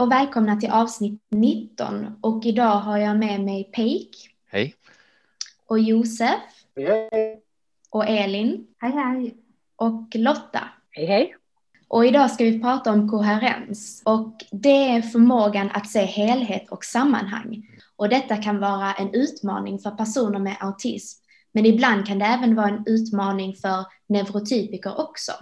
[0.00, 4.30] Och välkomna till avsnitt 19 och idag har jag med mig Peik.
[4.50, 4.74] Hej.
[5.66, 6.40] Och Josef.
[6.76, 7.42] Hej.
[7.90, 8.66] Och Elin.
[8.78, 9.36] Hej, hej.
[9.76, 10.60] Och Lotta.
[10.90, 11.36] Hej, hej.
[11.88, 16.84] Och idag ska vi prata om koherens och det är förmågan att se helhet och
[16.84, 17.66] sammanhang.
[17.96, 22.54] Och detta kan vara en utmaning för personer med autism, men ibland kan det även
[22.54, 25.32] vara en utmaning för neurotypiker också.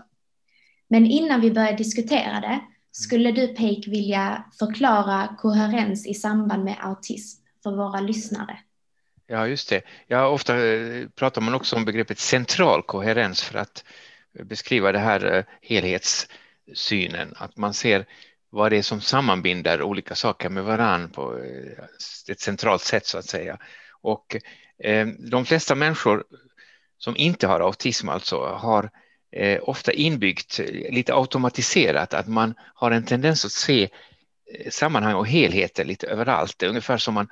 [0.89, 6.77] Men innan vi börjar diskutera det, skulle du Peik vilja förklara koherens i samband med
[6.81, 8.59] autism för våra lyssnare?
[9.27, 9.83] Ja, just det.
[10.07, 13.85] Ja, ofta eh, pratar man också om begreppet central koherens för att
[14.39, 18.07] eh, beskriva det här eh, helhetssynen, att man ser
[18.51, 21.39] vad det är som sammanbinder olika saker med varann på
[22.29, 23.59] ett centralt sätt så att säga.
[24.01, 24.37] Och
[24.79, 26.25] eh, de flesta människor
[26.99, 28.91] som inte har autism alltså har
[29.33, 33.83] Eh, ofta inbyggt, eh, lite automatiserat, att man har en tendens att se
[34.55, 36.63] eh, sammanhang och helheter lite överallt.
[36.63, 37.29] Ungefär som man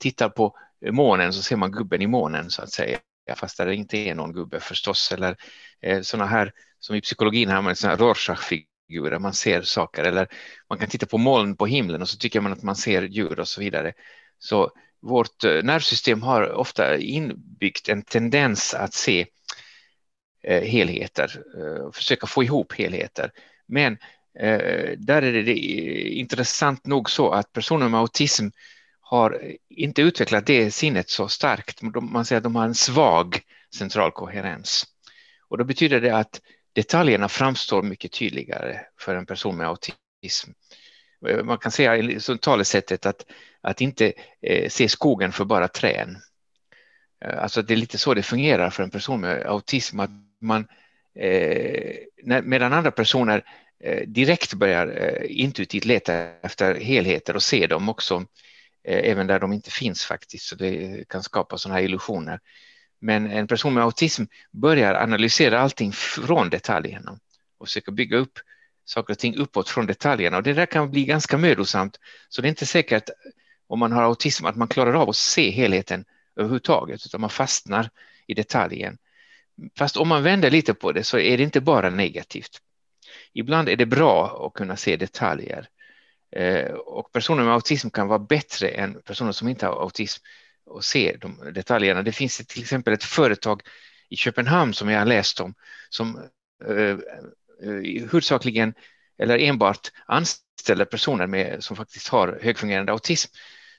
[0.00, 0.56] tittar på
[0.90, 2.98] månen så ser man gubben i månen så att säga
[3.36, 5.36] fast det inte är någon gubbe förstås, eller
[5.82, 10.28] eh, sådana här som i psykologin har man sådana Rorschach-figurer, man ser saker, eller
[10.68, 13.40] man kan titta på moln på himlen och så tycker man att man ser djur
[13.40, 13.92] och så vidare.
[14.38, 14.70] Så
[15.02, 19.26] vårt nervsystem har ofta inbyggt en tendens att se eh,
[20.46, 23.30] Eh, helheter, eh, försöka få ihop helheter.
[23.66, 23.92] Men
[24.38, 25.58] eh, där är det
[26.08, 28.48] intressant nog så att personer med autism
[29.00, 31.82] har inte utvecklat det sinnet så starkt.
[31.82, 33.40] Man säger att de har en svag
[33.74, 34.84] central koherens.
[35.48, 36.40] Och då betyder det att
[36.72, 40.50] detaljerna framstår mycket tydligare för en person med autism.
[41.28, 43.26] Eh, man kan säga som talesättet att,
[43.60, 44.12] att inte
[44.42, 46.16] eh, se skogen för bara trän.
[47.24, 50.66] Eh, alltså det är lite så det fungerar för en person med autism, att man
[51.14, 51.96] eh,
[52.42, 53.44] medan andra personer
[53.80, 58.26] eh, direkt börjar eh, intuitivt leta efter helheter och se dem också
[58.88, 62.40] Eh, även där de inte finns faktiskt, så det kan skapa sådana här illusioner.
[63.00, 67.18] Men en person med autism börjar analysera allting från detaljerna
[67.58, 68.38] och försöker bygga upp
[68.84, 72.00] saker och ting uppåt från detaljerna och det där kan bli ganska mödosamt.
[72.28, 73.10] Så det är inte säkert
[73.66, 76.04] om man har autism att man klarar av att se helheten
[76.36, 77.90] överhuvudtaget, utan man fastnar
[78.26, 78.98] i detaljen.
[79.78, 82.60] Fast om man vänder lite på det så är det inte bara negativt.
[83.32, 85.68] Ibland är det bra att kunna se detaljer.
[86.36, 90.22] Eh, och personer med autism kan vara bättre än personer som inte har autism
[90.66, 92.02] och se de detaljerna.
[92.02, 93.62] Det finns till exempel ett företag
[94.08, 95.54] i Köpenhamn som jag har läst om
[95.88, 96.16] som
[96.64, 96.98] eh, eh,
[97.82, 98.74] huvudsakligen
[99.18, 103.32] eller enbart anställer personer med, som faktiskt har högfungerande autism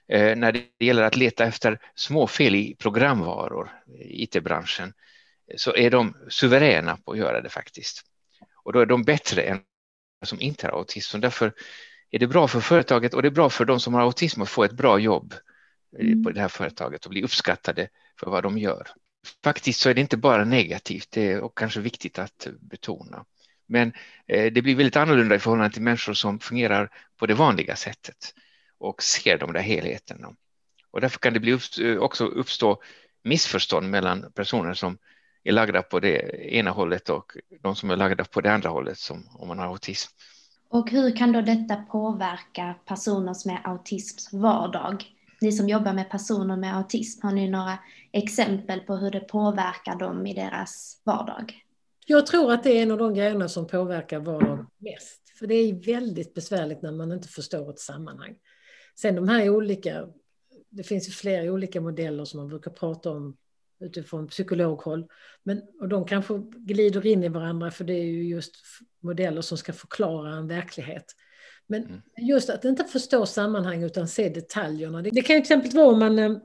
[0.10, 4.94] när det gäller att leta efter små fel i programvaror i IT-branschen
[5.56, 8.02] så är de suveräna på att göra det faktiskt.
[8.64, 9.62] Och då är de bättre än
[10.26, 11.20] som inte har autism.
[11.20, 11.54] Därför
[12.12, 14.50] är det bra för företaget och det är bra för de som har autism att
[14.50, 15.34] få ett bra jobb
[16.00, 16.24] mm.
[16.24, 17.90] på det här företaget och bli uppskattade
[18.20, 18.88] för vad de gör.
[19.44, 23.26] Faktiskt så är det inte bara negativt, det är kanske viktigt att betona.
[23.68, 23.94] Men
[24.28, 28.34] eh, det blir väldigt annorlunda i förhållande till människor som fungerar på det vanliga sättet
[28.78, 30.36] och ser de där helheterna.
[30.92, 31.60] Och därför kan det bli
[32.00, 32.82] också uppstå
[33.24, 34.98] missförstånd mellan personer som
[35.48, 36.18] är lagda på det
[36.54, 39.66] ena hållet och de som är lagda på det andra hållet som om man har
[39.66, 40.12] autism.
[40.70, 45.06] Och hur kan då detta påverka personers med autisms vardag?
[45.42, 47.78] Ni som jobbar med personer med autism, har ni några
[48.12, 51.54] exempel på hur det påverkar dem i deras vardag?
[52.06, 55.22] Jag tror att det är en av de grejerna som påverkar vardagen mest.
[55.40, 58.36] För det är väldigt besvärligt när man inte förstår ett sammanhang.
[59.00, 60.08] Sen de här olika,
[60.70, 63.38] det finns ju flera olika modeller som man brukar prata om
[63.80, 65.08] utifrån psykologhåll.
[65.44, 68.56] Men, och de kanske glider in i varandra för det är ju just
[69.00, 71.06] modeller som ska förklara en verklighet.
[71.68, 72.02] Men mm.
[72.18, 75.02] just att inte förstå sammanhang utan se detaljerna.
[75.02, 76.38] Det, det kan ju till exempel vara om man eh,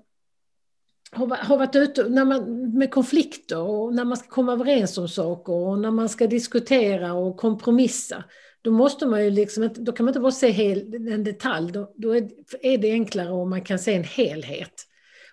[1.12, 5.08] har, har varit ute när man, med konflikter och när man ska komma överens om
[5.08, 8.24] saker och när man ska diskutera och kompromissa.
[8.62, 11.92] Då måste man ju liksom då kan man inte bara se hel, en detalj, då,
[11.96, 12.28] då är,
[12.62, 14.86] är det enklare om man kan se en helhet.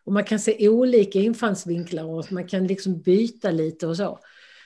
[0.09, 4.19] Och man kan se olika infallsvinklar och man kan liksom byta lite och så.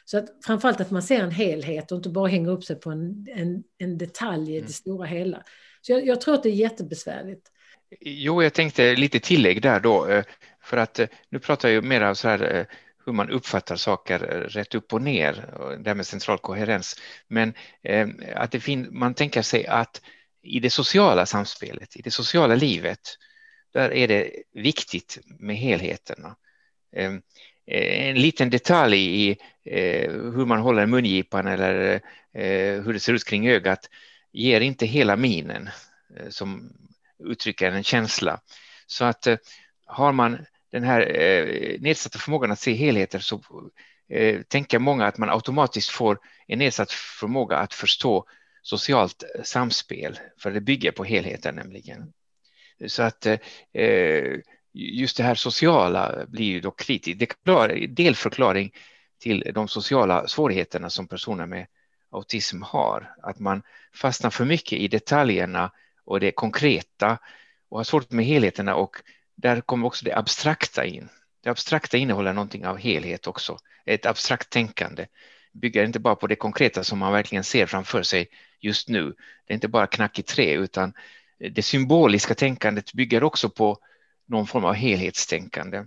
[0.05, 2.89] Så att framförallt att man ser en helhet och inte bara hänger upp sig på
[2.89, 4.69] en, en, en detalj i det mm.
[4.69, 5.43] stora hela.
[5.81, 7.47] Så jag, jag, tror att det är jättebesvärligt.
[7.99, 10.23] Jo, jag tänkte lite tillägg där då, eh,
[10.61, 12.65] för att eh, nu pratar jag mer så här eh,
[13.05, 14.19] hur man uppfattar saker
[14.49, 15.33] rätt upp och ner,
[15.83, 16.95] det här med central koherens.
[17.27, 17.53] Men
[18.35, 20.01] att det fin- man tänker sig att
[20.41, 23.17] i det sociala samspelet, i det sociala livet,
[23.73, 26.35] där är det viktigt med helheterna.
[26.95, 27.21] Ehm,
[27.65, 31.93] eh, en liten detalj i eh, hur man håller mungipan eller
[32.33, 33.89] eh, hur det ser ut kring ögat
[34.31, 35.69] ger inte hela minen
[36.29, 36.73] som
[37.19, 38.39] uttrycker en känsla.
[38.87, 39.27] Så att
[39.85, 40.99] har man den här
[41.79, 43.41] nedsatta förmågan att se helheter så
[44.47, 48.25] tänker många att man automatiskt får en nedsatt förmåga att förstå
[48.61, 52.13] socialt samspel, för det bygger på helheten nämligen.
[52.87, 54.39] Så att eh,
[54.73, 57.19] just det här sociala blir ju då kritiskt.
[57.19, 58.73] Det är delförklaring
[59.19, 61.67] till de sociala svårigheterna som personer med
[62.11, 63.15] autism har.
[63.23, 65.71] Att man fastnar för mycket i detaljerna
[66.05, 67.17] och det konkreta
[67.69, 68.95] och har svårt med helheterna och
[69.35, 71.09] där kommer också det abstrakta in.
[71.43, 73.57] Det abstrakta innehåller någonting av helhet också.
[73.85, 75.05] Ett abstrakt tänkande
[75.53, 78.27] bygger inte bara på det konkreta som man verkligen ser framför sig
[78.59, 79.13] just nu.
[79.45, 80.93] Det är inte bara knack i trä utan
[81.51, 83.77] det symboliska tänkandet bygger också på
[84.27, 85.83] någon form av helhetstänkande.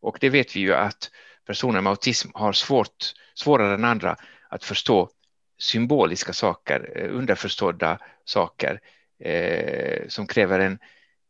[0.00, 1.10] Och det vet vi ju att
[1.46, 4.16] personer med autism har svårt, svårare än andra
[4.48, 5.10] att förstå
[5.58, 8.80] symboliska saker, eh, underförstådda saker
[9.24, 10.78] eh, som kräver en,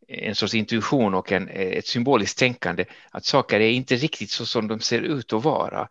[0.08, 2.84] en sorts intuition och en, eh, ett symboliskt tänkande.
[3.10, 5.88] Att saker är inte riktigt så som de ser ut att vara.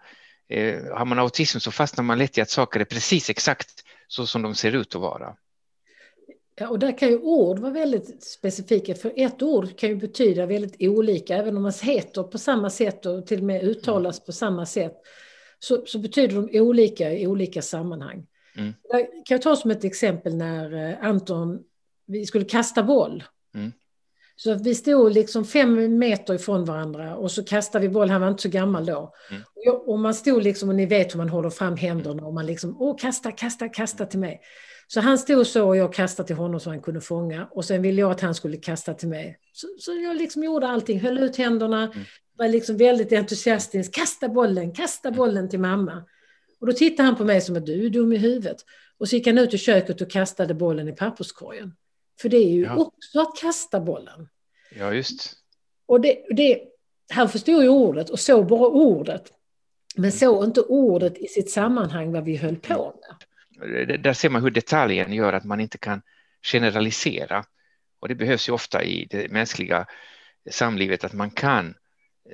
[0.49, 4.27] Eh, har man autism så fastnar man lätt i att saker är precis exakt så
[4.27, 5.35] som de ser ut att vara.
[6.59, 10.45] Ja, och där kan ju ord vara väldigt specifika, för ett ord kan ju betyda
[10.45, 14.31] väldigt olika, även om man heter på samma sätt och till och med uttalas på
[14.31, 14.93] samma sätt,
[15.59, 18.27] så, så betyder de olika i olika sammanhang.
[18.57, 18.73] Mm.
[18.89, 21.59] Jag kan ta som ett exempel när eh, Anton,
[22.07, 23.23] vi skulle kasta boll.
[23.55, 23.71] Mm.
[24.35, 28.27] Så vi stod liksom fem meter ifrån varandra och så kastade vi boll, han var
[28.27, 29.13] inte så gammal då.
[29.31, 29.43] Mm.
[29.85, 32.81] Och man stod liksom, och ni vet hur man håller fram händerna och man liksom,
[32.81, 34.41] åh kasta, kasta, kasta till mig.
[34.87, 37.47] Så han stod så och jag kastade till honom så han kunde fånga.
[37.51, 39.39] Och sen ville jag att han skulle kasta till mig.
[39.53, 42.05] Så, så jag liksom gjorde allting, höll ut händerna, mm.
[42.37, 43.93] var liksom väldigt entusiastisk.
[43.93, 46.03] Kasta bollen, kasta bollen till mamma.
[46.59, 48.57] Och då tittade han på mig som att du är dum i huvudet.
[48.97, 51.73] Och så gick han ut i köket och kastade bollen i papperskorgen.
[52.21, 52.75] För det är ju ja.
[52.75, 54.29] också att kasta bollen.
[54.75, 55.33] Ja, just.
[55.85, 56.61] Och det, det,
[57.09, 59.33] han förstod ju ordet och såg bara ordet.
[59.95, 60.11] Men mm.
[60.11, 63.27] såg inte ordet i sitt sammanhang vad vi höll på med
[63.99, 66.01] där ser man hur detaljen gör att man inte kan
[66.41, 67.45] generalisera.
[67.99, 69.85] Och det behövs ju ofta i det mänskliga
[70.51, 71.75] samlivet att man kan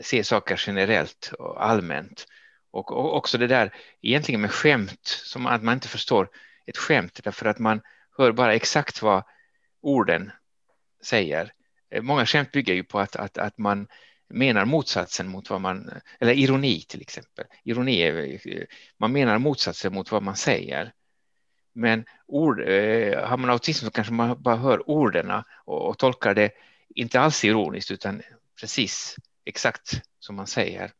[0.02, 2.28] se saker generellt och allmänt.
[2.72, 6.30] Och, också det där egentligen med skämt, som att man inte förstår
[6.66, 7.82] ett skämt därför att man
[8.18, 9.24] hör bara exakt vad
[9.82, 10.32] orden
[11.04, 11.52] säger.
[12.02, 13.88] Många skämt bygger ju på att, att, att man
[14.30, 17.46] menar motsatsen mot vad man, eller ironi till exempel.
[17.64, 20.94] Ironi är, man menar motsatsen mot vad man säger.
[21.74, 25.32] Men ord, eh, har man autism så kanske man bara hör orden
[25.66, 26.52] och, och tolkar det
[26.96, 28.22] inte alls ironiskt utan
[28.62, 29.16] precis
[29.46, 30.92] exakt som man säger.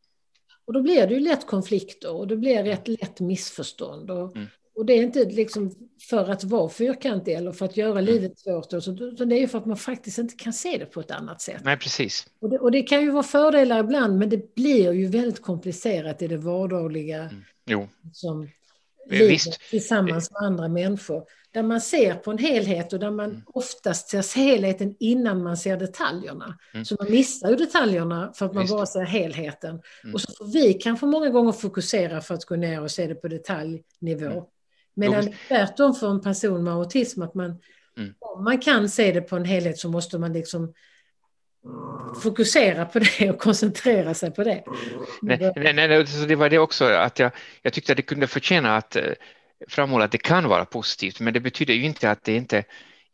[0.66, 4.12] Och då blir det ju lätt konflikter och det blir rätt lätt missförstånd.
[4.12, 4.48] Och, mm.
[4.76, 8.06] och det är inte liksom för att vara fyrkantig eller för att göra mm.
[8.06, 11.00] livet svårt, utan det är ju för att man faktiskt inte kan se det på
[11.00, 11.62] ett annat sätt.
[11.64, 12.28] Nej, precis.
[12.40, 16.22] Och det, och det kan ju vara fördelar ibland, men det blir ju väldigt komplicerat
[16.22, 17.22] i det vardagliga.
[17.24, 17.44] Mm.
[17.66, 17.88] Jo.
[18.14, 18.50] Som,
[19.10, 19.60] livet Visst.
[19.70, 21.24] tillsammans med andra människor.
[21.52, 23.42] Där man ser på en helhet och där man mm.
[23.46, 26.58] oftast ser helheten innan man ser detaljerna.
[26.74, 26.86] Mm.
[26.86, 28.74] Så man missar ju detaljerna för att man Visst.
[28.74, 29.82] bara ser helheten.
[30.04, 30.14] Mm.
[30.14, 33.16] Och så får vi kanske många gånger fokusera för att gå ner och se det
[33.16, 34.32] på detaljnivå.
[34.32, 34.44] Mm.
[34.94, 37.60] Medan tvärtom för en person med autism att man,
[37.98, 38.14] mm.
[38.20, 40.74] om man kan se det på en helhet så måste man liksom
[42.24, 44.64] fokusera på det och koncentrera sig på det.
[45.22, 48.78] Nej, nej, nej, det var det också att jag, jag tyckte att det kunde förtjäna
[48.78, 49.12] att eh,
[49.68, 52.64] framhålla att det kan vara positivt, men det betyder ju inte att det inte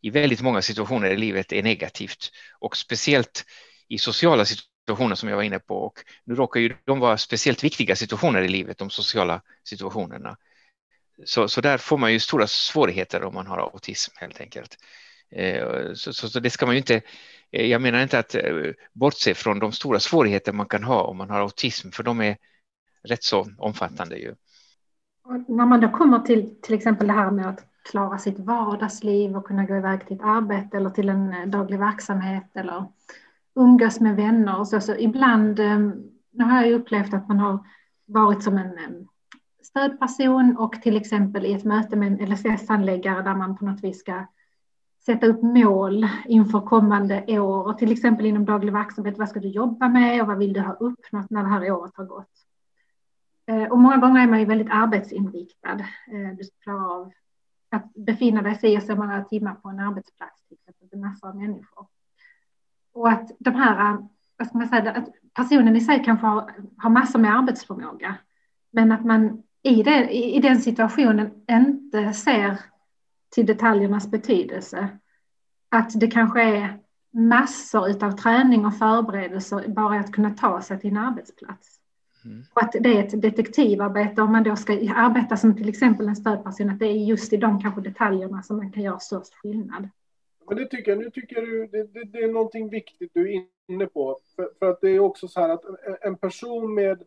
[0.00, 3.44] i väldigt många situationer i livet är negativt och speciellt
[3.88, 7.64] i sociala situationer som jag var inne på och nu råkar ju de vara speciellt
[7.64, 10.36] viktiga situationer i livet, de sociala situationerna.
[11.24, 14.76] Så, så där får man ju stora svårigheter om man har autism helt enkelt.
[15.32, 17.02] Eh, så, så, så det ska man ju inte
[17.52, 18.42] Eh, jag menar inte att eh,
[18.92, 22.36] bortse från de stora svårigheter man kan ha om man har autism, för de är
[23.02, 24.34] rätt så omfattande ju.
[25.24, 29.36] Och när man då kommer till till exempel det här med att klara sitt vardagsliv
[29.36, 32.84] och kunna gå iväg till ett arbete eller till en eh, daglig verksamhet eller
[33.54, 35.58] umgås med vänner och så, så ibland,
[36.32, 37.66] nu har jag upplevt att man har
[38.06, 39.08] varit som en
[39.62, 44.00] stödperson och till exempel i ett möte med en LSS-handläggare där man på något vis
[44.00, 44.26] ska
[45.06, 49.18] sätta upp mål inför kommande år och till exempel inom daglig verksamhet.
[49.18, 51.92] Vad ska du jobba med och vad vill du ha uppnått när det här året
[51.96, 52.46] har gått?
[53.46, 55.78] Eh, och många gånger är man ju väldigt arbetsinriktad.
[56.12, 57.12] Eh, du ska klara av
[57.70, 61.36] att befinna dig i så många timmar på en arbetsplats, till exempel med massor av
[61.36, 61.86] människor.
[62.92, 63.98] Och att de här,
[64.36, 68.14] vad ska man säga, att personen i sig kanske har, har massor med arbetsförmåga,
[68.70, 72.58] men att man i, det, i den situationen inte ser
[73.30, 74.88] till detaljernas betydelse.
[75.68, 76.78] Att det kanske är
[77.10, 81.80] massor av träning och förberedelser bara att kunna ta sig till en arbetsplats.
[82.24, 82.44] Mm.
[82.54, 86.16] Och att det är ett detektivarbete om man då ska arbeta som till exempel en
[86.16, 89.88] stödperson, att det är just i de kanske detaljerna som man kan göra störst skillnad.
[90.48, 93.44] Men det tycker jag, nu tycker du, det, det, det är någonting viktigt du är
[93.68, 94.18] inne på.
[94.36, 95.64] För, för, att det är också så här att
[96.00, 97.02] en person med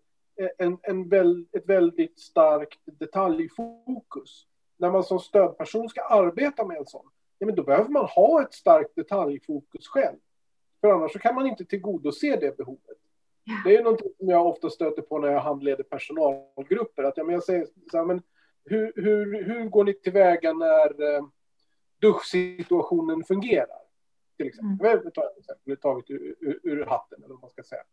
[0.57, 4.47] en, en väl, ett väldigt starkt detaljfokus
[4.83, 7.05] när man som stödperson ska arbeta med en sån,
[7.37, 10.17] ja, men då behöver man ha ett starkt detaljfokus själv.
[10.81, 12.97] För annars kan man inte tillgodose det behovet.
[13.65, 17.03] Det är något som jag ofta stöter på när jag handleder personalgrupper.
[17.03, 18.21] Att, ja, men jag säger så här, men
[18.65, 21.23] hur, hur, hur går ni tillväga när eh,
[22.01, 23.83] duschsituationen fungerar?
[24.37, 24.87] Till exempel.
[24.87, 25.03] Mm.
[25.63, 27.83] Nu tar vi det ur, ur, ur, hatten, eller vad man ska säga.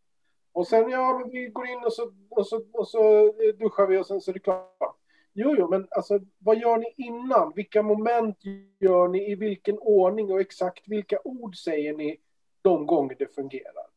[0.51, 4.07] Och sen, ja, vi går in och så, och så, och så duschar vi och
[4.07, 5.00] sen så är det klart.
[5.33, 7.53] Jo, jo, men alltså vad gör ni innan?
[7.55, 8.37] Vilka moment
[8.79, 9.31] gör ni?
[9.31, 12.17] I vilken ordning och exakt vilka ord säger ni
[12.61, 13.87] de gånger det fungerar?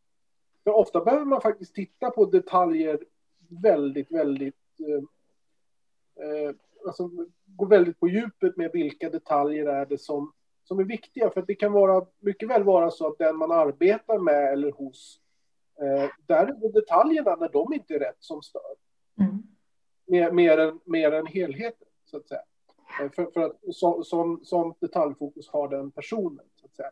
[0.64, 2.98] För ofta behöver man faktiskt titta på detaljer
[3.48, 4.54] väldigt, väldigt...
[4.80, 5.04] Eh,
[6.24, 6.54] eh,
[6.86, 7.10] alltså
[7.46, 10.32] gå väldigt på djupet med vilka detaljer är det som,
[10.64, 11.30] som är viktiga.
[11.30, 15.20] För det kan vara, mycket väl vara så att den man arbetar med eller hos,
[15.80, 18.74] eh, där är det detaljerna när de inte är rätt som stör.
[19.20, 19.53] Mm
[20.06, 22.42] mer, mer, än, mer än helheten, så att säga.
[23.00, 26.90] Eh, för, för att som, som, som detaljfokus har den personen, så att säga.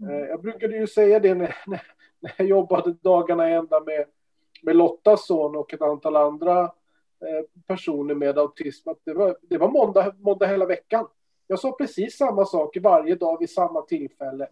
[0.00, 0.14] Mm.
[0.14, 1.82] Eh, jag brukade ju säga det när, när,
[2.20, 4.04] när jag jobbade dagarna ända med,
[4.62, 9.58] med Lottas son och ett antal andra eh, personer med autism, att det var, det
[9.58, 11.06] var måndag, måndag hela veckan.
[11.46, 14.48] Jag sa precis samma saker varje dag vid samma tillfälle.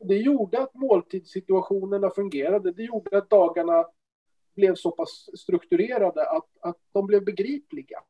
[0.00, 2.72] Det gjorde att måltidssituationerna fungerade.
[2.72, 3.86] Det gjorde att dagarna
[4.58, 8.02] blev så pass strukturerade att, att de blev begripliga.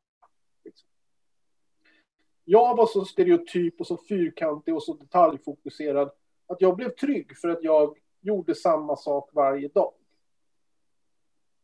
[2.43, 6.11] Jag var så stereotyp och så fyrkantig och så detaljfokuserad
[6.47, 9.93] att jag blev trygg för att jag gjorde samma sak varje dag.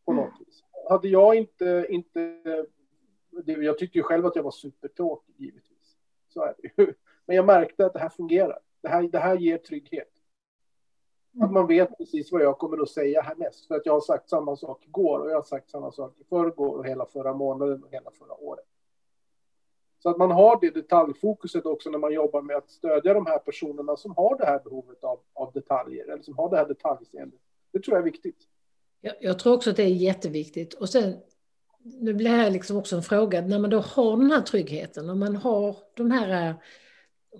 [0.05, 0.45] På något mm.
[0.45, 0.63] vis.
[0.89, 2.41] Hade jag inte, inte
[3.45, 5.97] jag tyckte ju själv att jag var supertråkig givetvis.
[6.29, 6.93] Så är det ju.
[7.25, 8.59] Men jag märkte att det här fungerar.
[8.81, 10.14] Det här, det här ger trygghet.
[11.41, 13.67] Att man vet precis vad jag kommer att säga härnäst.
[13.67, 16.23] För att jag har sagt samma sak igår och jag har sagt samma sak i
[16.23, 18.65] förrgår och hela förra månaden och hela förra året.
[20.05, 23.37] Så att man har det detaljfokuset också när man jobbar med att stödja de här
[23.37, 27.39] personerna som har det här behovet av, av detaljer eller som har det här detaljseendet.
[27.71, 28.37] Det tror jag är viktigt.
[29.01, 30.73] Jag, jag tror också att det är jätteviktigt.
[30.73, 31.13] Och sen,
[31.83, 35.09] nu blir det här liksom också en fråga, när man då har den här tryggheten
[35.09, 36.55] och man har de här eh,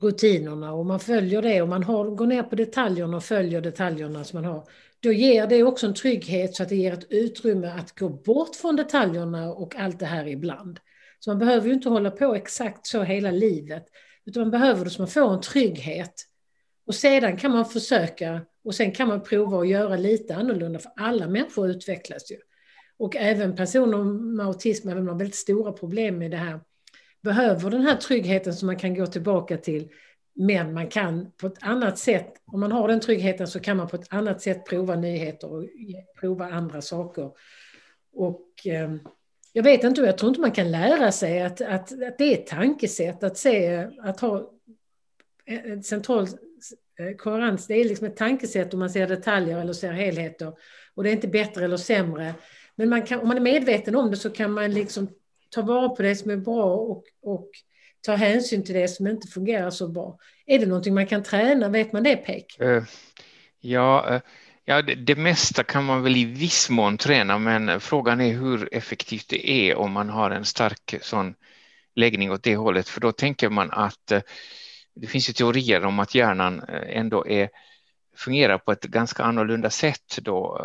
[0.02, 4.24] rutinerna och man följer det och man har, går ner på detaljerna och följer detaljerna
[4.24, 4.68] som man har,
[5.00, 8.56] då ger det också en trygghet så att det ger ett utrymme att gå bort
[8.56, 10.80] från detaljerna och allt det här ibland.
[11.20, 13.86] Så man behöver ju inte hålla på exakt så hela livet,
[14.26, 16.14] utan man behöver det så man får en trygghet.
[16.88, 20.92] Och sedan kan man försöka och sen kan man prova att göra lite annorlunda, för
[20.96, 22.38] alla människor utvecklas ju.
[22.98, 26.60] Och även personer med autism, även om de har väldigt stora problem med det här
[27.26, 29.90] behöver den här tryggheten som man kan gå tillbaka till.
[30.36, 33.88] Men man kan på ett annat sätt, om man har den tryggheten så kan man
[33.88, 35.64] på ett annat sätt prova nyheter och
[36.20, 37.32] prova andra saker.
[38.14, 38.96] Och eh,
[39.54, 42.34] jag vet inte, jag tror inte man kan lära sig att, att, att det är
[42.34, 44.52] ett tankesätt att se, att ha
[45.46, 46.28] en central
[47.00, 47.68] eh, koherens.
[47.68, 50.54] Det är liksom ett tankesätt om man ser detaljer eller ser helheter.
[50.96, 52.34] Och det är inte bättre eller sämre.
[52.76, 55.08] Men man kan, om man är medveten om det så kan man liksom
[55.50, 57.50] ta vara på det som är bra och, och
[58.06, 60.18] ta hänsyn till det som inte fungerar så bra.
[60.46, 61.70] Är det någonting man kan träna?
[61.70, 62.60] Vet man det, Pek?
[62.60, 62.84] Eh,
[63.60, 64.22] ja, eh,
[64.66, 68.74] ja det, det, mesta kan man väl i viss mån träna, men frågan är hur
[68.74, 71.36] effektivt det är om man har en stark sån
[71.96, 74.22] läggning åt det hållet, för då tänker man att eh,
[74.96, 77.50] det finns ju teorier om att hjärnan ändå är,
[78.18, 80.58] fungerar på ett ganska annorlunda sätt då.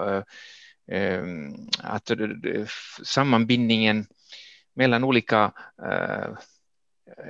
[1.79, 2.11] Att
[3.03, 4.07] sammanbindningen
[4.75, 6.31] mellan olika eh,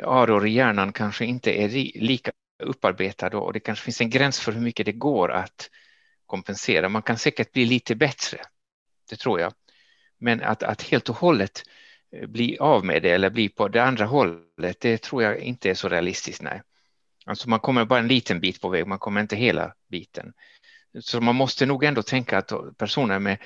[0.04, 1.68] aror i hjärnan kanske inte är
[2.00, 2.32] lika
[2.62, 5.70] upparbetad och det kanske finns en gräns för hur mycket det går att
[6.26, 6.88] kompensera.
[6.88, 8.38] Man kan säkert bli lite bättre,
[9.11, 9.52] det tror jag.
[10.18, 11.62] Men att, att helt och hållet
[12.16, 15.70] eh, bli av med det eller bli på det andra hållet, det tror jag inte
[15.70, 16.42] är så realistiskt.
[16.42, 16.62] Nej.
[17.26, 20.32] Alltså man kommer bara en liten bit på väg, man kommer inte hela biten.
[21.00, 23.38] Så man måste nog ändå tänka att personer med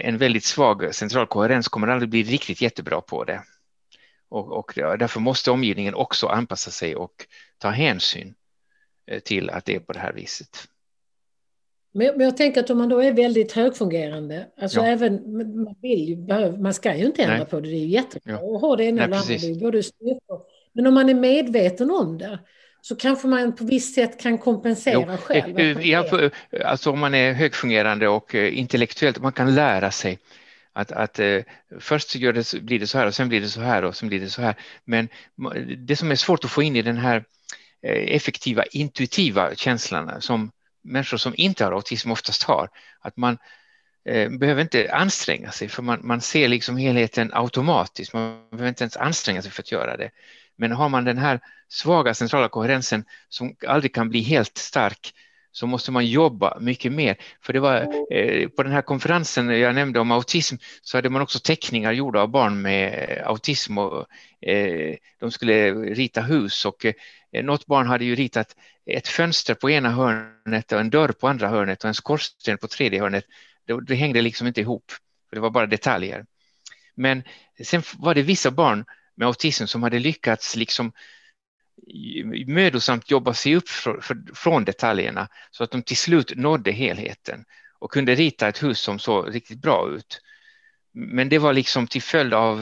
[0.00, 3.42] en väldigt svag central koherens kommer aldrig bli riktigt jättebra på det.
[4.28, 7.26] Och, och därför måste omgivningen också anpassa sig och
[7.58, 8.34] ta hänsyn
[9.06, 10.68] eh, till att det är på det här viset.
[11.92, 14.86] Men, men jag tänker att om man då är väldigt högfungerande, alltså ja.
[14.86, 16.16] även, man, vill ju,
[16.56, 17.46] man ska ju inte ändra Nej.
[17.46, 18.54] på det, det är ju jättebra ja.
[18.54, 20.40] att ha det ena eller andra, både styrkor.
[20.72, 22.38] Men om man är medveten om det,
[22.88, 25.58] så kanske man på visst sätt kan kompensera jo, själv.
[25.58, 26.30] Eh, ja,
[26.64, 30.18] alltså om man är högfungerande och eh, intellektuellt, man kan lära sig
[30.72, 31.42] att, att eh,
[31.80, 34.08] först gör det, blir det så här och sen blir det så här och sen
[34.08, 34.54] blir det så här.
[34.84, 35.08] Men
[35.78, 37.24] det som är svårt att få in i den här
[37.82, 40.50] effektiva intuitiva känslan som
[40.82, 42.68] människor som inte har autism oftast har,
[43.00, 43.38] att man
[44.04, 48.84] eh, behöver inte anstränga sig för man, man ser liksom helheten automatiskt, man behöver inte
[48.84, 50.10] ens anstränga sig för att göra det.
[50.58, 55.12] Men har man den här svaga centrala koherensen som aldrig kan bli helt stark
[55.52, 57.16] så måste man jobba mycket mer.
[57.40, 57.76] För det var
[58.12, 62.20] eh, på den här konferensen jag nämnde om autism så hade man också teckningar gjorda
[62.20, 64.06] av barn med eh, autism och
[64.48, 69.70] eh, de skulle rita hus och eh, något barn hade ju ritat ett fönster på
[69.70, 73.24] ena hörnet och en dörr på andra hörnet och en skorsten på tredje hörnet.
[73.66, 74.92] Det, det hängde liksom inte ihop,
[75.28, 76.24] för det var bara detaljer.
[76.94, 77.22] Men
[77.64, 78.84] sen var det vissa barn
[79.18, 80.92] med autism som hade lyckats liksom
[82.46, 83.68] mödosamt jobba sig upp
[84.34, 87.44] från detaljerna så att de till slut nådde helheten
[87.78, 90.20] och kunde rita ett hus som såg riktigt bra ut.
[90.92, 92.58] Men det var liksom till följd av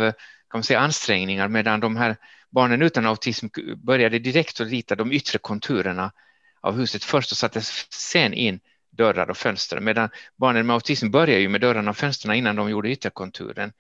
[0.51, 2.17] kan man säga, ansträngningar medan de här
[2.51, 6.13] barnen utan autism började direkt att rita de yttre konturerna
[6.61, 11.41] av huset först och satte sen in dörrar och fönster medan barnen med autism började
[11.41, 13.73] ju med dörrarna och fönstren innan de gjorde ytterkonturen.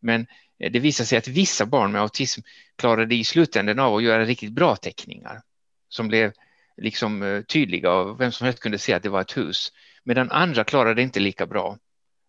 [0.00, 0.26] Men
[0.58, 2.40] eh, det visade sig att vissa barn med autism
[2.76, 5.42] klarade i slutändan av att göra riktigt bra teckningar
[5.88, 6.32] som blev
[6.76, 9.72] liksom eh, tydliga och vem som helst kunde se att det var ett hus.
[10.04, 11.78] Medan andra klarade inte lika bra.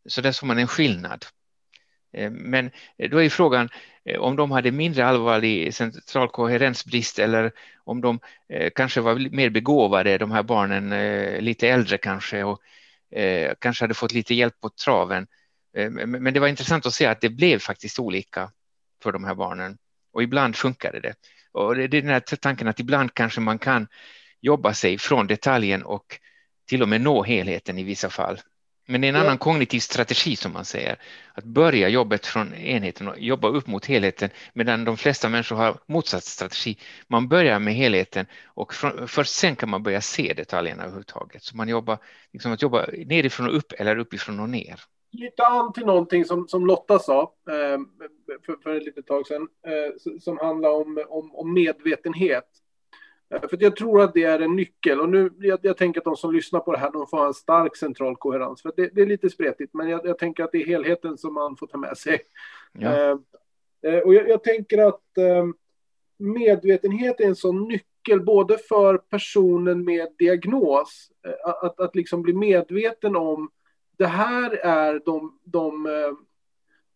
[0.06, 1.26] Så där såg man en skillnad.
[2.14, 2.72] Eh, men
[3.10, 3.70] då är frågan
[4.20, 7.52] om de hade mindre allvarlig central koherensbrist eller
[7.84, 8.20] om de
[8.76, 10.90] kanske var mer begåvade, de här barnen,
[11.44, 12.62] lite äldre kanske och
[13.60, 15.28] kanske hade fått lite hjälp på traven
[15.74, 18.52] men det var intressant att se att det blev faktiskt olika
[19.04, 19.78] för de här barnen
[20.14, 21.14] och ibland funkade det.
[21.52, 23.88] Och det är den här tanken att ibland kanske man kan
[24.42, 26.20] jobba sig från detaljen och
[26.70, 28.40] till och med nå helheten i vissa fall.
[28.88, 31.00] Men det är en annan kognitiv strategi som man säger.
[31.34, 35.80] Att börja jobbet från enheten och jobba upp mot helheten medan de flesta människor har
[35.88, 36.78] motsatt strategi.
[37.08, 41.44] Man börjar med helheten och från, först sen kan man börja se detaljerna överhuvudtaget.
[41.44, 41.98] Så man jobbar
[42.34, 44.80] liksom att jobba nerifrån och upp eller uppifrån och ner
[45.12, 47.80] knyta an till någonting som, som Lotta sa eh,
[48.46, 52.48] för, för ett litet tag sedan, eh, som handlar om, om, om medvetenhet.
[53.34, 55.00] Eh, för jag tror att det är en nyckel.
[55.00, 57.28] Och nu, jag, jag, tänker att de som lyssnar på det här, de får ha
[57.28, 58.62] en stark central koherens.
[58.62, 61.34] För det, det är lite spretigt, men jag, jag, tänker att det är helheten som
[61.34, 62.20] man får ta med sig.
[62.74, 63.20] Ja.
[63.84, 65.46] Eh, och jag, jag, tänker att eh,
[66.18, 71.12] medvetenhet är en sån nyckel, både för personen med diagnos,
[71.44, 73.50] att, att, att liksom bli medveten om
[74.02, 76.14] det här är de, de, eh,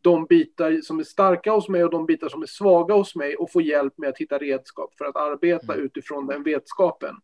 [0.01, 3.35] de bitar som är starka hos mig och de bitar som är svaga hos mig
[3.35, 5.85] och få hjälp med att hitta redskap för att arbeta mm.
[5.85, 7.15] utifrån den vetskapen.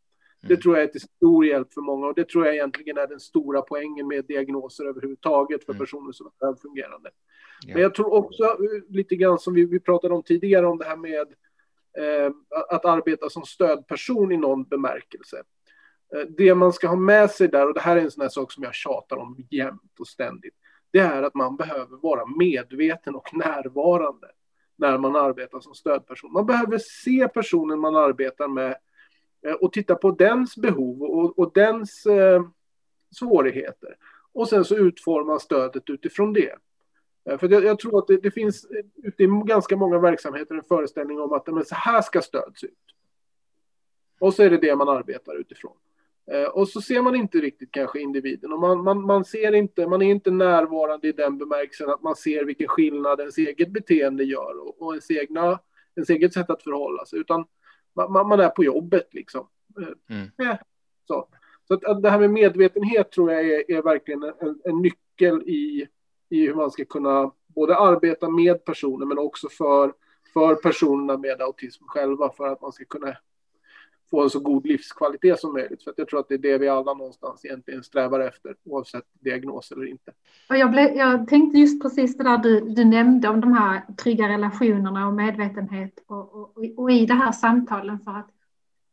[0.42, 3.08] Det tror jag är till stor hjälp för många och det tror jag egentligen är
[3.08, 7.10] den stora poängen med diagnoser överhuvudtaget för personer som är välfungerande.
[7.66, 7.74] Ja.
[7.74, 10.86] Men jag tror också eh, lite grann som vi, vi pratade om tidigare om det
[10.86, 11.28] här med
[11.98, 12.32] eh,
[12.70, 15.44] att arbeta som stödperson i någon bemärkelse.
[16.16, 18.30] Eh, det man ska ha med sig där, och det här är en sån här
[18.30, 20.56] sak som jag tjatar om jämt och ständigt,
[20.92, 24.28] det är att man behöver vara medveten och närvarande
[24.76, 26.34] när man arbetar som stödperson.
[26.34, 28.76] Man behöver se personen man arbetar med
[29.46, 32.44] eh, och titta på dens behov och, och dens eh,
[33.12, 33.98] svårigheter.
[34.34, 36.56] Och sen så utforma stödet utifrån det.
[37.30, 38.68] Eh, för jag, jag tror att det, det, finns
[39.04, 42.68] ute i ganska många verksamheter en föreställning om att men så här ska stöd se
[42.68, 42.74] ut.
[44.20, 45.78] Och så är det det man arbetar utifrån.
[46.32, 49.88] Eh, och så ser man inte riktigt kanske individen och man, man, man ser inte,
[49.88, 54.24] man är inte närvarande i den bemärkelsen att man ser vilken skillnad ens eget beteende
[54.24, 55.60] gör och, och ens, egna,
[55.96, 57.46] ens eget sätt att förhålla sig, utan
[57.96, 59.48] man, man är på jobbet liksom.
[59.82, 60.30] Eh, mm.
[60.38, 60.58] Ja,
[61.08, 61.28] så
[61.72, 65.42] så att, att, det här med medvetenhet tror jag är, är verkligen en, en nyckel
[65.42, 65.88] i,
[66.30, 69.94] i hur man ska kunna både arbeta med personer men också för,
[70.34, 73.18] för personerna med autism själva för att man ska kunna
[74.12, 75.84] få en så god livskvalitet som möjligt.
[75.84, 79.72] För jag tror att det är det vi alla någonstans egentligen strävar efter, oavsett diagnos
[79.72, 80.12] eller inte.
[80.50, 84.30] Jag, blev, jag tänkte just precis det där du, du nämnde om de här trygga
[84.30, 88.30] relationerna och medvetenhet och, och, och i det här samtalen för att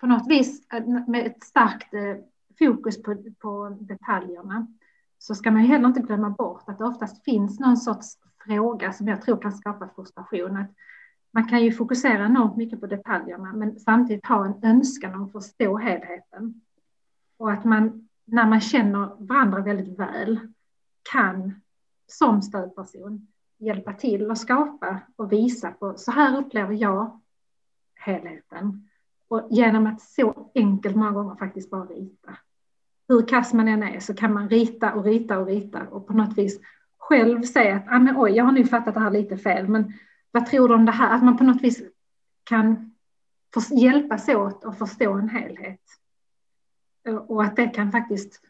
[0.00, 2.16] på något vis eh, med ett starkt eh,
[2.58, 4.66] fokus på, på detaljerna
[5.18, 8.06] så ska man ju heller inte glömma bort att det oftast finns någon sorts
[8.46, 10.56] fråga som jag tror kan skapa frustration.
[10.56, 10.70] Att
[11.30, 15.32] man kan ju fokusera enormt mycket på detaljerna men samtidigt ha en önskan om att
[15.32, 16.60] förstå helheten.
[17.36, 20.40] Och att man, när man känner varandra väldigt väl,
[21.12, 21.60] kan
[22.06, 23.26] som stödperson
[23.58, 27.20] hjälpa till och skapa och visa på så här upplever jag
[27.94, 28.88] helheten.
[29.28, 32.36] Och genom att så enkelt många gånger faktiskt bara rita.
[33.08, 36.12] Hur kass man än är så kan man rita och rita och rita och på
[36.12, 36.60] något vis
[36.98, 39.92] själv säga att ah, men, oj, jag har nu fattat det här lite fel, men
[40.30, 41.16] vad tror du om det här?
[41.16, 41.82] Att man på något vis
[42.44, 42.94] kan
[43.70, 45.80] hjälpas åt och förstå en helhet.
[47.28, 48.40] Och att det kan faktiskt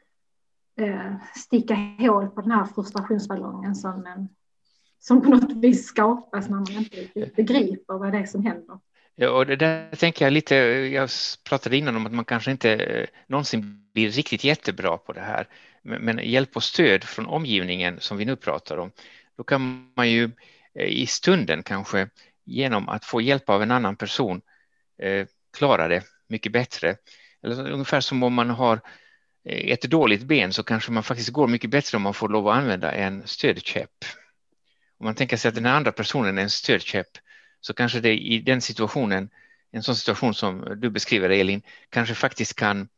[0.81, 4.29] eh, sticka hål på den här frustrationsballongen som,
[4.99, 8.79] som på något vis skapas när man inte begriper vad det är som händer.
[9.15, 11.11] Ja, och det där tänker jag lite, jag
[11.45, 15.49] pratade innan om att man kanske inte eh, någonsin blir riktigt jättebra på det här,
[15.83, 18.91] men hjälp och stöd från omgivningen som vi nu pratar om,
[19.37, 22.09] då kan man ju Eh, Eh, i stunden kanske
[22.45, 24.41] genom att få hjälp av en annan person
[25.03, 25.27] eh,
[25.57, 26.97] klara det mycket bättre.
[27.43, 28.81] Eller ungefär som om man har
[29.45, 32.49] eh, ett dåligt ben så kanske man faktiskt går mycket bättre om man får lov
[32.49, 34.05] att använda en stödkäpp.
[34.99, 37.19] Om man tänker sig att den andra personen är en stödkäpp
[37.61, 39.31] så kanske det i den situationen,
[39.73, 42.89] en sån situation som du beskriver Elin, kanske faktiskt kan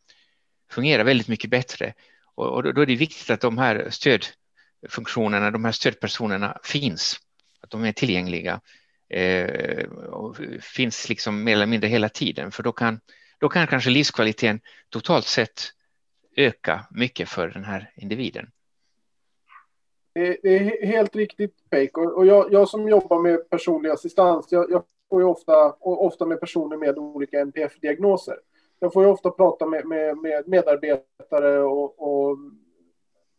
[0.70, 1.94] fungera väldigt mycket bättre.
[2.34, 7.20] Och, då är det viktigt att de här stödfunktionerna, de här stödpersonerna finns
[7.70, 8.60] de är tillgängliga
[9.08, 12.50] eh, och finns liksom mer eller mindre hela tiden.
[12.50, 13.00] För då kan,
[13.38, 15.60] då kan kanske livskvaliteten totalt sett
[16.36, 18.50] öka mycket för den här individen.
[20.12, 21.98] Det är helt riktigt, Peik.
[21.98, 26.40] Och jag, jag som jobbar med personlig assistans, jag, jag får ju ofta, ofta med
[26.40, 28.36] personer med olika NPF-diagnoser.
[28.78, 32.38] Jag får ju ofta prata med, med, med medarbetare och, och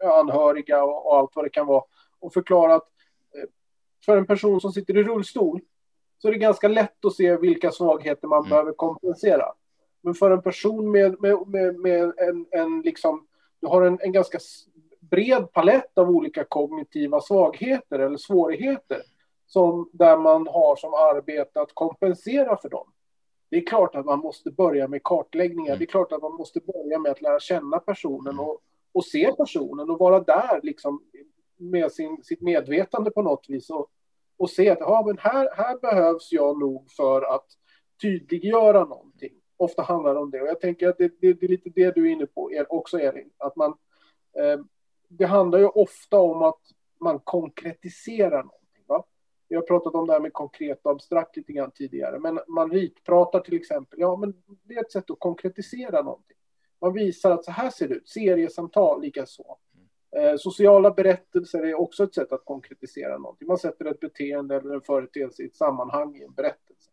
[0.03, 1.83] anhöriga och, och, allt vad det kan vara
[2.19, 2.87] och förklara att
[4.05, 5.61] för en person som sitter i rullstol
[6.17, 8.49] så är det ganska lätt att se vilka svagheter man mm.
[8.49, 9.45] behöver kompensera.
[10.01, 13.27] Men för en person med, med, med, med en, en, liksom,
[13.59, 14.39] du har en, en ganska
[14.99, 19.01] bred palett av olika kognitiva svagheter eller svårigheter
[19.47, 22.91] som, där man har som arbete att kompensera för dem.
[23.49, 25.71] Det är klart att man måste börja med kartläggningar.
[25.71, 25.79] Mm.
[25.79, 28.59] Det är klart att man måste börja med att lära känna personen och,
[28.91, 31.01] och se personen och vara där liksom
[31.61, 33.87] med sin, sitt medvetande på något vis och,
[34.37, 37.45] och se att ja, men här, här behövs jag nog för att
[38.01, 39.33] tydliggöra någonting.
[39.57, 41.95] Ofta handlar det om det och jag tänker att det, det, det är lite det
[41.95, 43.71] du är inne på också Elin, att man
[44.37, 44.59] eh,
[45.17, 46.61] det handlar ju ofta om att
[46.99, 48.83] man konkretiserar någonting.
[48.87, 49.05] Va?
[49.47, 52.71] Vi har pratat om det här med konkret och abstrakt lite grann tidigare, men man
[52.71, 53.99] ritpratar till exempel.
[53.99, 56.37] Ja, men det är ett sätt att konkretisera någonting.
[56.81, 59.57] Man visar att så här ser det ut, seriesamtal likaså.
[60.15, 63.47] Eh, sociala berättelser är också ett sätt att konkretisera någonting.
[63.47, 66.91] Man sätter ett beteende eller en företeelse i ett sammanhang i en berättelse.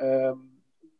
[0.00, 0.36] Eh,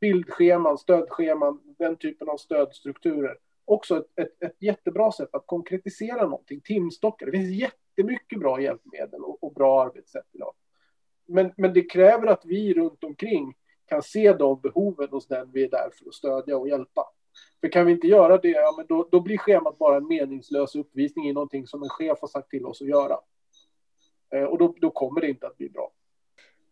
[0.01, 3.38] bildscheman, stödscheman, den typen av stödstrukturer.
[3.64, 6.61] Också ett, ett, ett jättebra sätt att konkretisera någonting.
[6.61, 10.55] Timstockar, det finns jättemycket bra hjälpmedel och, och bra arbetssätt idag.
[11.27, 13.55] Men, men det kräver att vi runt omkring
[13.87, 17.05] kan se de behoven hos den vi är där för att stödja och hjälpa.
[17.61, 20.75] För kan vi inte göra det, ja, men då, då blir schemat bara en meningslös
[20.75, 23.16] uppvisning i någonting som en chef har sagt till oss att göra.
[24.35, 25.92] Eh, och då, då kommer det inte att bli bra.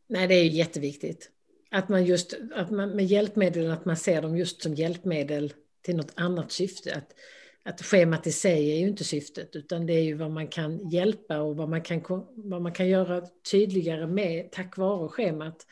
[0.06, 1.30] Nej, det är jätteviktigt.
[1.70, 5.96] Att man just att man, med hjälpmedel, att man ser dem just som hjälpmedel till
[5.96, 6.94] något annat syfte.
[6.94, 7.14] Att,
[7.62, 10.90] att schemat i sig är ju inte syftet, utan det är ju vad man kan
[10.90, 12.02] hjälpa och vad man kan,
[12.34, 15.66] vad man kan göra tydligare med tack vare schemat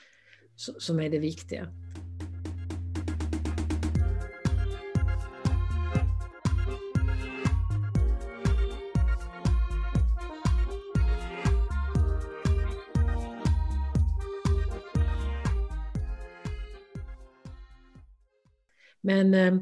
[0.57, 1.69] som är det viktiga.
[19.03, 19.55] Men eh,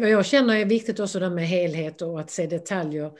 [0.00, 3.10] vad jag känner är viktigt också det med helhet och att se detaljer.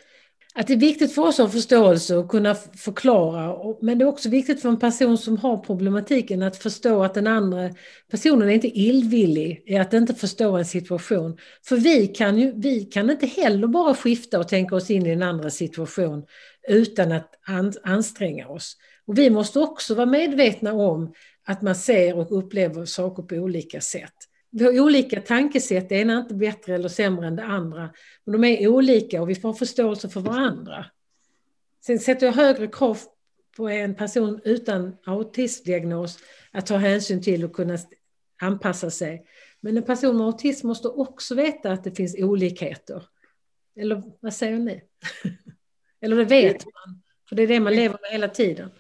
[0.55, 3.75] Att det är viktigt för oss att ha förståelse och kunna förklara.
[3.81, 7.27] Men det är också viktigt för en person som har problematiken att förstå att den
[7.27, 7.71] andra
[8.11, 11.39] personen är inte illvillig i att inte förstå en situation.
[11.65, 15.11] För vi kan, ju, vi kan inte heller bara skifta och tänka oss in i
[15.11, 16.25] en andra situation
[16.69, 17.35] utan att
[17.83, 18.77] anstränga oss.
[19.07, 23.81] Och vi måste också vara medvetna om att man ser och upplever saker på olika
[23.81, 24.15] sätt
[24.53, 27.91] vi har olika tankesätt, det ena är inte bättre eller sämre än det andra.
[28.25, 30.87] Men de är olika och vi får förståelse för varandra.
[31.87, 32.99] Sen sätter jag högre krav
[33.57, 36.19] på en person utan autismdiagnos
[36.51, 37.79] att ta hänsyn till och kunna
[38.43, 39.27] anpassa sig.
[39.61, 43.05] Men en person med autism måste också veta att det finns olikheter.
[43.77, 44.83] Eller vad säger ni?
[46.01, 48.71] Eller det vet man, för det är det man lever med hela tiden.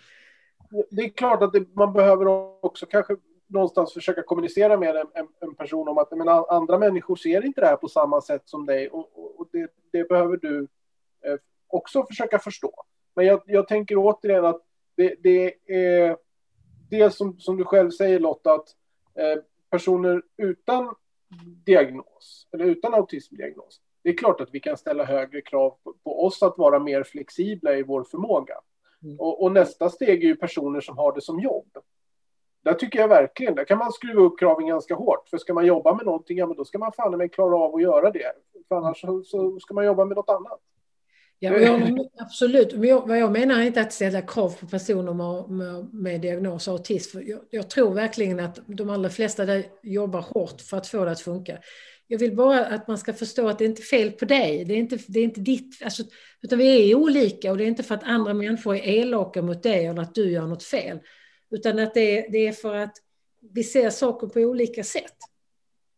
[0.91, 2.27] Det är klart att det, man behöver
[2.65, 3.17] också kanske
[3.53, 7.61] någonstans försöka kommunicera med en, en, en person om att men, andra människor ser inte
[7.61, 10.69] det här på samma sätt som dig och, och det, det, behöver du
[11.25, 11.39] eh,
[11.69, 12.73] också försöka förstå.
[13.15, 14.63] Men jag, jag tänker återigen att
[14.97, 16.17] det, det är
[16.91, 18.69] det som, som du själv säger Lotta, att
[19.15, 20.95] eh, personer utan
[21.67, 26.25] diagnos eller utan autismdiagnos, det är klart att vi kan ställa högre krav på, på
[26.27, 28.55] oss att vara mer flexibla i vår förmåga.
[29.03, 29.21] Mm.
[29.21, 31.79] Och, och, nästa steg är ju personer som har det som jobb.
[32.65, 35.29] Där tycker jag verkligen, där kan man skruva upp kraven ganska hårt.
[35.29, 37.75] För ska man jobba med någonting, ja men då ska man fan med klara av
[37.75, 38.33] att göra det.
[38.69, 40.61] För annars så, så ska man jobba med något annat.
[41.39, 42.75] Ja, jag, absolut.
[42.75, 46.21] Men jag, vad jag menar är inte att ställa krav på personer med, med, med
[46.21, 47.19] diagnos autism.
[47.23, 51.11] Jag, jag, tror verkligen att de allra flesta där jobbar hårt för att få det
[51.11, 51.59] att funka.
[52.07, 54.65] Jag vill bara att man ska förstå att det är inte fel på dig.
[54.65, 56.03] Det är inte, det är inte ditt, alltså,
[56.43, 59.63] utan vi är olika och det är inte för att andra människor är elaka mot
[59.63, 60.99] dig eller att du gör något fel.
[61.53, 62.97] Utan att det är, det är för att
[63.41, 65.17] vi ser saker på olika sätt.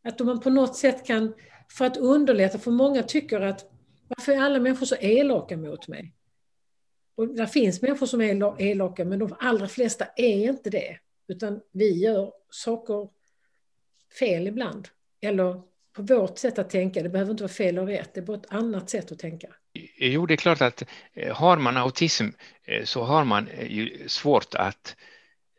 [0.05, 1.35] Att man på något sätt kan,
[1.71, 3.71] för att underlätta, för många tycker att
[4.09, 6.15] varför är alla människor så elaka mot mig?
[7.17, 10.99] Och det finns människor som är elaka, men de allra flesta är inte det.
[11.29, 13.09] Utan vi gör saker
[14.19, 14.89] fel ibland.
[15.21, 15.63] Eller
[15.93, 17.03] på vårt sätt att tänka.
[17.03, 19.49] Det behöver inte vara fel och rätt, det är bara ett annat sätt att tänka.
[19.97, 22.29] Jo, det är klart att eh, har man autism
[22.65, 24.97] eh, så har man eh, ju svårt att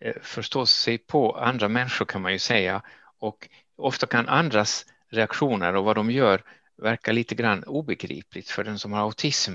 [0.06, 2.82] Eh, förstås förstå sig på andra människor kan man ju säga
[3.20, 6.44] och ofta kan andras reaktioner och vad de gör
[6.78, 9.52] verka lite grann obegripligt för den som har autism.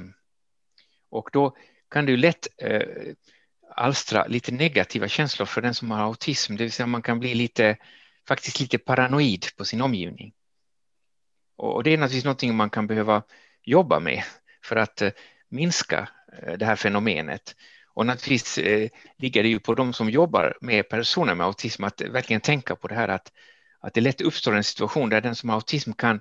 [1.11, 1.57] Och då
[1.91, 2.83] kan det ju lätt eh,
[3.75, 7.35] alstra lite negativa känslor för den som har autism, det vill säga man kan bli
[7.35, 7.77] lite,
[8.29, 10.33] faktiskt lite paranoid på sin omgivning.
[11.57, 13.23] Och det är naturligtvis någonting man kan behöva
[13.63, 14.23] jobba med
[14.65, 15.11] för att eh,
[15.49, 16.09] minska
[16.43, 17.57] eh, det här fenomenet.
[17.95, 22.01] Och naturligtvis eh, ligger det ju på de som jobbar med personer med autism att
[22.01, 23.33] verkligen tänka på det här att,
[23.81, 26.21] att det lätt uppstår en situation där den som har autism kan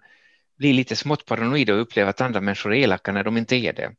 [0.57, 3.73] bli lite smått paranoid och uppleva att andra människor är elaka när de inte är
[3.73, 3.95] det.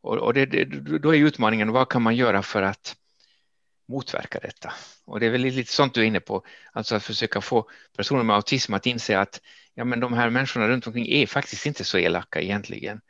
[0.00, 0.64] Och, och det, det,
[0.98, 2.96] då är utmaningen, vad kan man göra för att
[3.88, 4.72] motverka detta?
[5.04, 8.22] Och det är väl lite sånt du är inne på, alltså att försöka få personer
[8.22, 9.40] med autism att inse att
[9.74, 13.00] ja, men de här människorna runt omkring är faktiskt inte så elaka egentligen.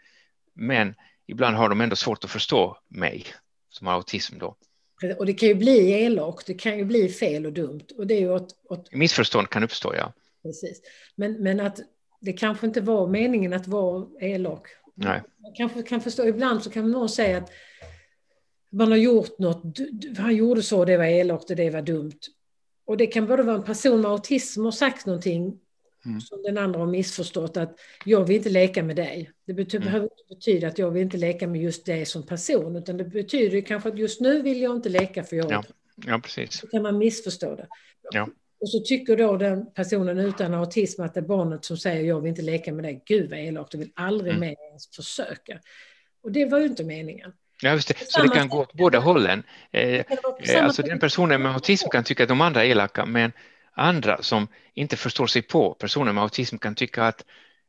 [0.54, 0.94] Men
[1.26, 3.26] ibland har de ändå svårt att förstå mig
[3.74, 4.56] som har autism då.
[5.18, 7.86] Och det kan ju bli elakt, det kan ju bli fel och dumt.
[7.96, 8.92] Och det är ju åt, åt...
[8.92, 10.12] Missförstånd kan uppstå, ja.
[10.42, 10.80] Precis.
[11.14, 11.80] Men, men att
[12.20, 14.66] det kanske inte var meningen att vara elak.
[14.94, 15.22] Nej.
[15.42, 17.50] Man kanske kan förstå, ibland så kan någon säga att
[18.70, 19.78] man har gjort något,
[20.18, 22.20] han gjorde så, det var elakt och det var dumt.
[22.86, 25.60] Och det kan både vara en person med autism som har sagt någonting
[26.06, 26.20] Mm.
[26.20, 29.30] Som den andra har missförstått att jag vill inte leka med dig.
[29.46, 29.86] Det betyder, mm.
[29.86, 33.04] behöver inte betyda att jag vill inte leka med just dig som person, utan det
[33.04, 35.64] betyder kanske att just nu vill jag inte leka för jag ja.
[36.06, 36.52] ja, precis.
[36.52, 37.66] Så kan man missförstå det.
[38.10, 38.28] Ja.
[38.60, 42.20] Och så tycker då den personen utan autism att det är barnet som säger jag
[42.20, 43.02] vill inte leka med dig.
[43.06, 44.40] Gud vad elakt, du vill aldrig mm.
[44.40, 45.60] mer ens försöka.
[46.22, 47.32] Och det var ju inte meningen.
[47.62, 47.94] Ja, just det.
[47.98, 49.42] Så det kan gå åt båda hållen.
[49.72, 53.32] Eh, eh alltså den personen med autism kan tycka att de andra är elaka, men
[53.74, 57.24] andra som inte förstår sig på personer med autism kan tycka att,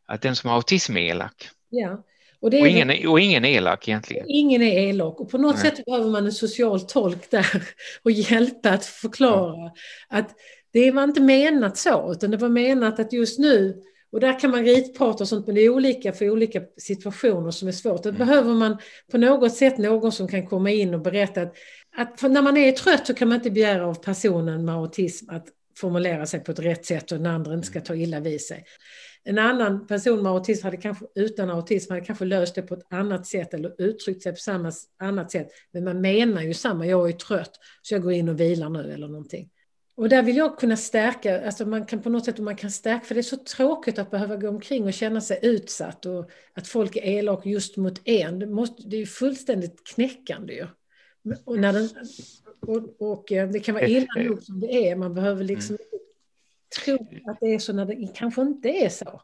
[0.06, 1.50] att den som har autism är elak.
[1.70, 2.04] Ja.
[2.40, 4.26] Och, och, ingen, och ingen är elak egentligen.
[4.28, 5.72] Ingen är elak och på något Nej.
[5.72, 7.64] sätt behöver man en social tolk där
[8.04, 9.74] och hjälpa att förklara ja.
[10.08, 10.30] att
[10.74, 14.52] det var inte menat så utan det var menat att just nu och där kan
[14.52, 18.04] man ritprata och sånt men det är olika för olika situationer som är svårt.
[18.04, 18.20] Då mm.
[18.20, 18.78] behöver man
[19.12, 21.56] på något sätt någon som kan komma in och berätta att,
[21.98, 25.48] att när man är trött så kan man inte begära av personen med autism att
[25.78, 28.66] formulera sig på ett rätt sätt och den andra inte ska ta illa vid sig.
[29.24, 32.94] En annan person med autism hade kanske, utan autism hade kanske löst det på ett
[32.94, 35.48] annat sätt eller uttryckt sig på samma annat sätt.
[35.72, 38.94] Men man menar ju samma, jag är trött så jag går in och vilar nu
[38.94, 39.50] eller någonting.
[39.98, 43.06] Och där vill jag kunna stärka, alltså man kan på något sätt man kan stärka,
[43.06, 46.68] för det är så tråkigt att behöva gå omkring och känna sig utsatt och att
[46.68, 48.40] folk är elaka just mot en.
[48.40, 50.68] Det, måste, det är ju fullständigt knäckande ju.
[51.46, 51.90] Och, när den,
[52.68, 56.04] och, och eh, det kan vara illa nog som det är, man behöver liksom mm.
[56.84, 59.22] tro att det är så när det kanske inte är så.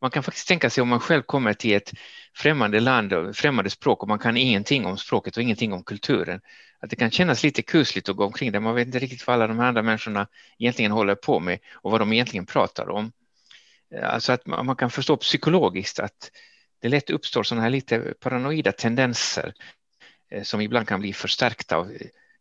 [0.00, 1.92] Man kan faktiskt tänka sig om man själv kommer till ett
[2.34, 6.40] främmande land och främmande språk och man kan ingenting om språket och ingenting om kulturen.
[6.80, 8.60] Att det kan kännas lite kusligt att gå omkring där.
[8.60, 10.26] Man vet inte riktigt vad alla de andra människorna
[10.58, 13.12] egentligen håller på med och vad de egentligen pratar om.
[14.02, 16.30] Alltså att man kan förstå psykologiskt att
[16.80, 19.54] det lätt uppstår sådana här lite paranoida tendenser
[20.30, 21.92] eh, som ibland kan bli förstärkta av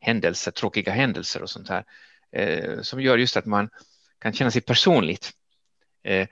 [0.01, 1.83] händelser, tråkiga händelser och sånt här,
[2.31, 3.69] eh, som gör just att man
[4.19, 5.31] kan känna sig personligt
[6.03, 6.27] eh,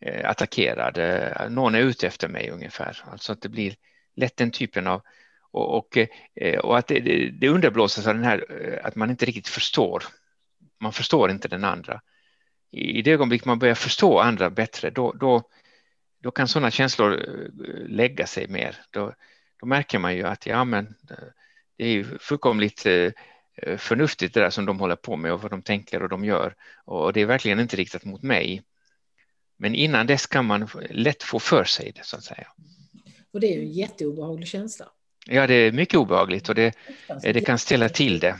[0.00, 0.98] eh attackerad.
[0.98, 3.04] Eh, någon är ute efter mig ungefär.
[3.10, 3.74] Alltså att det blir
[4.16, 5.02] lätt den typen av
[5.50, 5.98] och, och,
[6.34, 10.04] eh, och att det, det underblåses av den här att man inte riktigt förstår.
[10.80, 12.00] Man förstår inte den andra.
[12.70, 15.42] I det ögonblick man börjar förstå andra bättre, då, då,
[16.22, 17.10] då kan sådana känslor
[17.88, 18.76] lägga sig mer.
[18.90, 19.14] Då,
[19.60, 20.94] då märker man ju att ja, men
[21.76, 23.12] det är ju fullkomligt eh,
[23.76, 26.54] förnuftigt det där som de håller på med och vad de tänker och de gör.
[26.84, 28.62] Och det är verkligen inte riktat mot mig.
[29.56, 32.46] Men innan dess kan man lätt få för sig det så att säga.
[33.32, 34.86] Och det är ju en jätteobehaglig känsla.
[35.26, 36.74] Ja, det är mycket obehagligt och det,
[37.22, 38.36] det kan ställa till det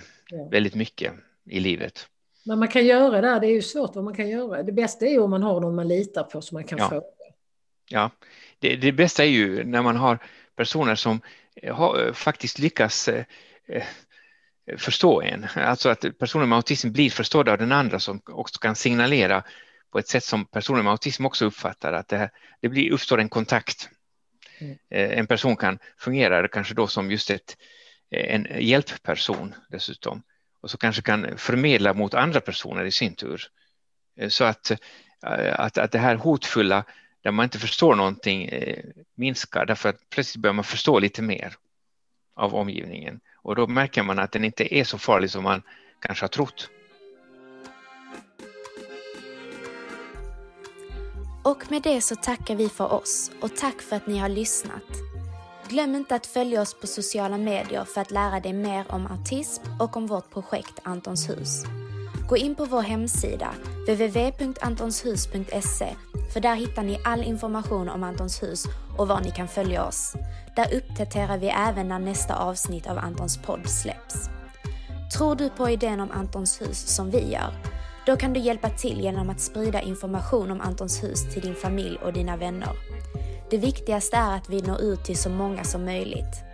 [0.50, 1.12] väldigt mycket
[1.50, 2.08] i livet.
[2.44, 4.62] Men man kan göra det, det är ju svårt vad man kan göra.
[4.62, 6.88] Det bästa är ju om man har någon man litar på som man kan ja.
[6.88, 7.06] fråga.
[7.88, 8.10] Ja,
[8.58, 10.18] det, det bästa är ju när man har
[10.56, 11.20] personer som
[11.70, 13.24] har, faktiskt lyckas eh,
[14.76, 15.46] förstå en.
[15.54, 19.42] Alltså att personer med autism blir förstådda av den andra som också kan signalera
[19.92, 23.20] på ett sätt som personer med autism också uppfattar att det, här, det blir, uppstår
[23.20, 23.88] en kontakt.
[24.58, 24.78] Mm.
[24.90, 27.56] En person kan fungera kanske då som just ett,
[28.10, 30.22] en hjälpperson dessutom
[30.60, 33.42] och så kanske kan förmedla mot andra personer i sin tur.
[34.28, 34.72] Så att,
[35.56, 36.84] att, att det här hotfulla
[37.24, 38.84] där man inte förstår någonting eh,
[39.14, 41.54] minskar därför att plötsligt börjar man förstå lite mer
[42.36, 45.62] av omgivningen och då märker man att den inte är så farlig som man
[46.00, 46.70] kanske har trott.
[51.44, 54.82] Och med det så tackar vi för oss och tack för att ni har lyssnat.
[55.68, 59.62] Glöm inte att följa oss på sociala medier för att lära dig mer om autism
[59.80, 61.64] och om vårt projekt Antons hus.
[62.28, 63.54] Gå in på vår hemsida
[63.88, 65.88] www.antonshus.se
[66.32, 68.64] för där hittar ni all information om Antons hus
[68.96, 70.16] och var ni kan följa oss.
[70.56, 74.28] Där uppdaterar vi även när nästa avsnitt av Antons podd släpps.
[75.16, 77.52] Tror du på idén om Antons hus som vi gör?
[78.06, 81.98] Då kan du hjälpa till genom att sprida information om Antons hus till din familj
[82.02, 82.72] och dina vänner.
[83.50, 86.53] Det viktigaste är att vi når ut till så många som möjligt.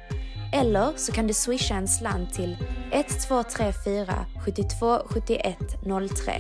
[0.53, 2.57] Eller så kan du swisha en slant till
[2.93, 5.59] 1234 72 71
[6.25, 6.33] 03.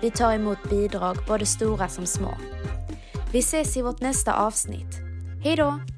[0.00, 2.34] Vi tar emot bidrag både stora som små.
[3.32, 4.98] Vi ses i vårt nästa avsnitt.
[5.44, 5.93] Hej då!